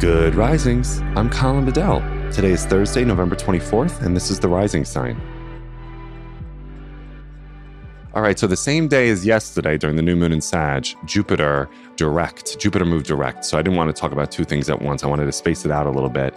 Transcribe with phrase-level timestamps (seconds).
[0.00, 1.00] Good risings.
[1.14, 2.00] I'm Colin Bedell.
[2.32, 5.20] Today is Thursday, November 24th, and this is the rising sign.
[8.14, 11.68] All right, so the same day as yesterday during the new moon in Sag, Jupiter
[11.96, 13.44] direct, Jupiter moved direct.
[13.44, 15.04] So I didn't want to talk about two things at once.
[15.04, 16.34] I wanted to space it out a little bit.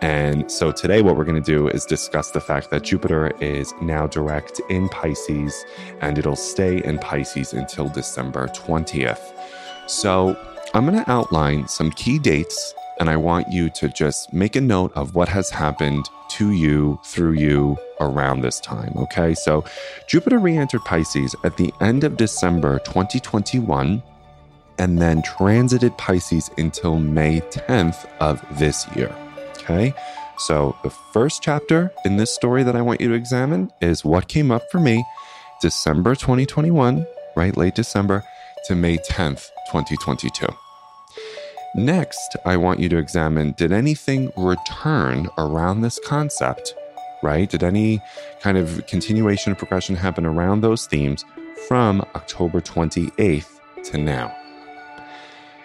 [0.00, 3.74] And so today, what we're going to do is discuss the fact that Jupiter is
[3.82, 5.66] now direct in Pisces
[6.00, 9.34] and it'll stay in Pisces until December 20th.
[9.86, 10.34] So
[10.72, 14.60] I'm going to outline some key dates and I want you to just make a
[14.60, 18.92] note of what has happened to you, through you, around this time.
[18.96, 19.34] Okay.
[19.34, 19.64] So
[20.06, 24.00] Jupiter re entered Pisces at the end of December 2021
[24.78, 29.12] and then transited Pisces until May 10th of this year.
[29.58, 29.92] Okay.
[30.38, 34.28] So the first chapter in this story that I want you to examine is what
[34.28, 35.04] came up for me
[35.60, 37.56] December 2021, right?
[37.56, 38.22] Late December
[38.66, 40.46] to May 10th, 2022.
[41.74, 46.74] Next, I want you to examine did anything return around this concept,
[47.22, 47.48] right?
[47.48, 48.02] Did any
[48.40, 51.24] kind of continuation of progression happen around those themes
[51.66, 54.36] from October 28th to now?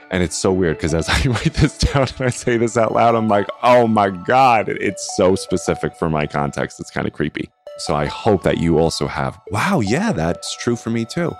[0.09, 2.93] And it's so weird because as I write this down and I say this out
[2.93, 6.79] loud, I'm like, oh my God, it's so specific for my context.
[6.79, 7.49] It's kind of creepy.
[7.79, 11.35] So I hope that you also have, wow, yeah, that's true for me too.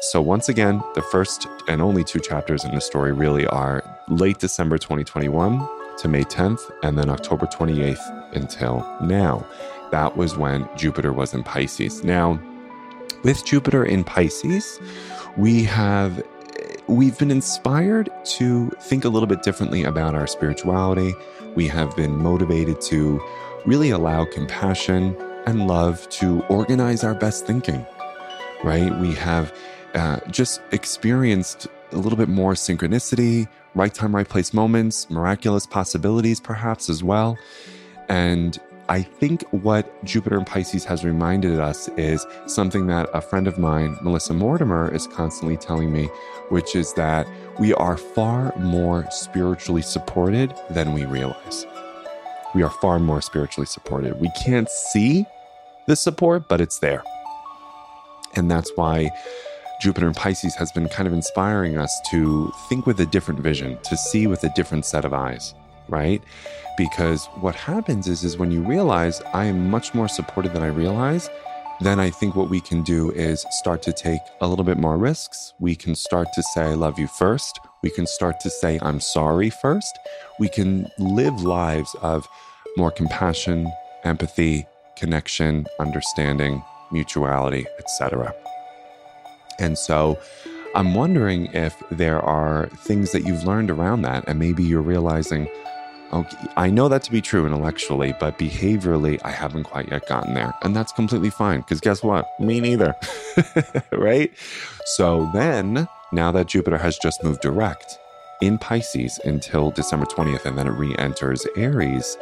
[0.00, 4.38] So once again, the first and only two chapters in the story really are late
[4.38, 5.66] December 2021
[5.98, 9.46] to May 10th, and then October 28th until now.
[9.90, 12.04] That was when Jupiter was in Pisces.
[12.04, 12.40] Now,
[13.22, 14.80] with Jupiter in Pisces,
[15.36, 16.22] we have
[16.86, 21.14] we've been inspired to think a little bit differently about our spirituality.
[21.54, 23.20] We have been motivated to
[23.64, 25.16] really allow compassion
[25.46, 27.86] and love to organize our best thinking,
[28.64, 28.94] right?
[28.98, 29.54] We have
[29.94, 36.40] uh, just experienced a little bit more synchronicity, right time, right place moments, miraculous possibilities,
[36.40, 37.36] perhaps as well.
[38.08, 43.46] And I think what Jupiter and Pisces has reminded us is something that a friend
[43.46, 46.06] of mine, Melissa Mortimer, is constantly telling me,
[46.48, 47.26] which is that
[47.58, 51.66] we are far more spiritually supported than we realize
[52.54, 54.20] we are far more spiritually supported.
[54.20, 55.26] We can't see
[55.86, 57.02] the support, but it's there.
[58.34, 59.10] And that's why
[59.80, 63.96] Jupiter Pisces has been kind of inspiring us to think with a different vision, to
[63.96, 65.54] see with a different set of eyes,
[65.88, 66.22] right?
[66.76, 70.68] Because what happens is, is when you realize I am much more supported than I
[70.68, 71.30] realize,
[71.80, 74.98] then I think what we can do is start to take a little bit more
[74.98, 75.54] risks.
[75.60, 77.58] We can start to say, I love you first.
[77.82, 79.98] We can start to say, I'm sorry first.
[80.38, 82.28] We can live lives of
[82.76, 83.72] more compassion,
[84.04, 84.66] empathy,
[84.98, 86.62] connection, understanding,
[86.92, 88.34] mutuality, etc.
[89.58, 90.18] And so
[90.74, 95.48] I'm wondering if there are things that you've learned around that, and maybe you're realizing,
[96.12, 100.34] okay, I know that to be true intellectually, but behaviorally, I haven't quite yet gotten
[100.34, 100.54] there.
[100.62, 102.26] And that's completely fine, because guess what?
[102.38, 102.94] Me neither.
[103.92, 104.32] right?
[104.84, 107.98] So then, now that Jupiter has just moved direct
[108.40, 112.16] in Pisces until December 20th, and then it re enters Aries,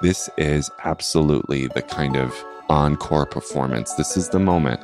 [0.00, 2.34] this is absolutely the kind of
[2.70, 3.92] encore performance.
[3.94, 4.80] This is the moment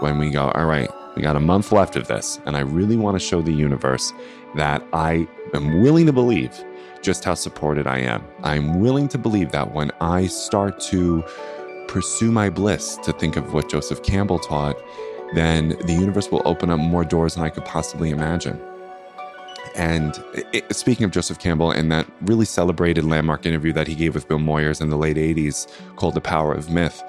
[0.00, 2.96] when we go, all right, we got a month left of this, and I really
[2.96, 4.12] want to show the universe
[4.56, 6.62] that I am willing to believe
[7.02, 8.24] just how supported I am.
[8.42, 11.22] I'm willing to believe that when I start to
[11.86, 14.76] pursue my bliss, to think of what Joseph Campbell taught,
[15.34, 18.60] then the universe will open up more doors than I could possibly imagine.
[19.74, 20.22] And
[20.52, 24.26] it, speaking of Joseph Campbell and that really celebrated landmark interview that he gave with
[24.26, 27.02] Bill Moyers in the late 80s called The Power of Myth,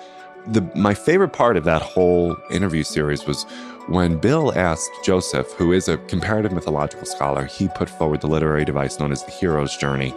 [0.47, 3.43] the, my favorite part of that whole interview series was
[3.87, 8.65] when Bill asked Joseph, who is a comparative mythological scholar, he put forward the literary
[8.65, 10.13] device known as the hero's journey.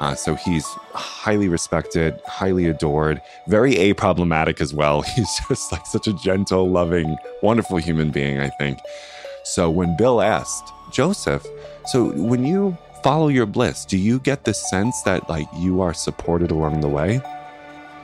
[0.00, 5.02] Uh, so he's highly respected, highly adored, very aproblematic as well.
[5.14, 8.80] He's just like such a gentle, loving, wonderful human being, I think.
[9.44, 11.46] So when Bill asked Joseph,
[11.86, 15.94] so when you follow your bliss, do you get the sense that like you are
[15.94, 17.20] supported along the way?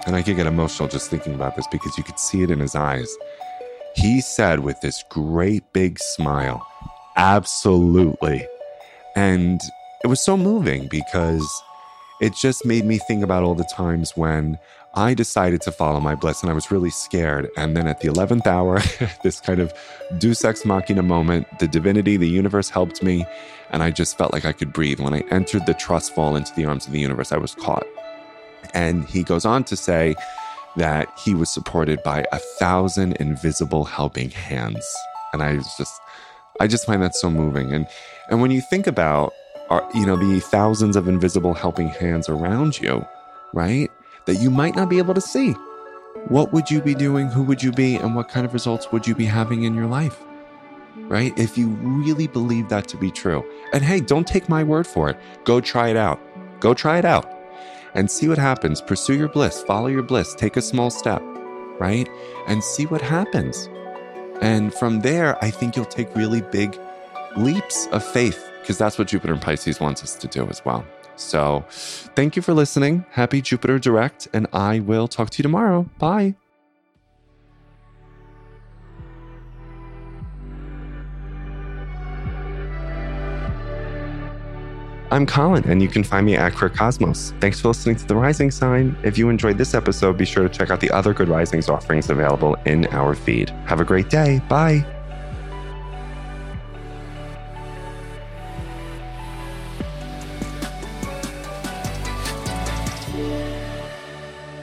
[0.07, 2.61] And I could get emotional just thinking about this because you could see it in
[2.61, 3.15] his eyes.
[3.95, 6.67] He said with this great big smile,
[7.17, 8.47] Absolutely.
[9.15, 9.61] And
[10.03, 11.63] it was so moving because
[12.21, 14.59] it just made me think about all the times when
[14.95, 17.49] I decided to follow my bliss and I was really scared.
[17.57, 18.81] And then at the 11th hour,
[19.23, 19.73] this kind of
[20.19, 23.27] deus ex machina moment, the divinity, the universe helped me.
[23.71, 25.01] And I just felt like I could breathe.
[25.01, 27.87] When I entered the trust fall into the arms of the universe, I was caught.
[28.75, 30.15] And he goes on to say
[30.77, 34.87] that he was supported by a thousand invisible helping hands.
[35.33, 36.01] And I just,
[36.61, 37.73] I just find that so moving.
[37.73, 37.87] And,
[38.29, 39.33] and when you think about,
[39.69, 43.05] are, you know, the thousands of invisible helping hands around you,
[43.53, 43.89] right?
[44.27, 45.53] That you might not be able to see.
[46.29, 47.29] What would you be doing?
[47.29, 47.97] Who would you be?
[47.97, 50.19] And what kind of results would you be having in your life?
[50.97, 51.37] Right?
[51.39, 53.45] If you really believe that to be true.
[53.73, 55.19] And hey, don't take my word for it.
[55.45, 56.21] Go try it out.
[56.61, 57.40] Go try it out
[57.95, 58.81] and see what happens.
[58.81, 61.23] Pursue your bliss, follow your bliss, take a small step,
[61.79, 62.09] right?
[62.47, 63.69] And see what happens.
[64.41, 66.79] And from there, I think you'll take really big
[67.37, 70.85] leaps of faith because that's what Jupiter and Pisces wants us to do as well.
[71.17, 73.05] So, thank you for listening.
[73.11, 75.87] Happy Jupiter Direct, and I will talk to you tomorrow.
[75.99, 76.35] Bye.
[85.13, 87.35] I'm Colin, and you can find me at Queer Cosmos.
[87.41, 88.97] Thanks for listening to The Rising Sign.
[89.03, 92.11] If you enjoyed this episode, be sure to check out the other Good Risings offerings
[92.11, 93.51] available in our feed.
[93.67, 94.41] Have a great day.
[94.49, 94.87] Bye.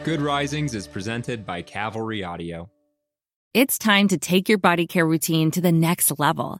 [0.06, 2.70] Good Risings is presented by Cavalry Audio.
[3.54, 6.60] It's time to take your body care routine to the next level.